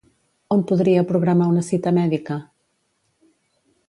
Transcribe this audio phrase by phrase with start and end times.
[0.53, 2.39] On podria programar una cita mèdica?